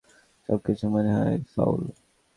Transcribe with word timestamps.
সবকিছু 0.49 0.85
মনে 0.93 1.11
হয় 1.15 1.35
ফাউল। 1.53 1.81